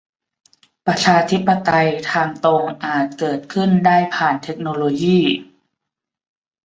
[0.85, 5.19] ประชาธิปไตยทางตรงอาจเกิดขึ้นได้ผ่านเทคโนโลยี